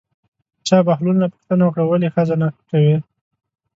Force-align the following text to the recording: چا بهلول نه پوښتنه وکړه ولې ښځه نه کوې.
چا 0.67 0.77
بهلول 0.87 1.15
نه 1.23 1.27
پوښتنه 1.33 1.63
وکړه 1.65 1.83
ولې 1.85 2.09
ښځه 2.15 2.35
نه 2.41 2.47
کوې. 2.69 2.95